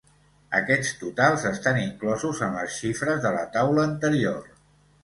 Aquests 0.59 0.93
totals 1.01 1.45
estan 1.51 1.79
inclosos 1.83 2.43
en 2.49 2.59
les 2.61 2.79
xifres 2.81 3.25
de 3.29 3.35
la 3.39 3.47
taula 3.59 3.87
anterior. 3.93 4.43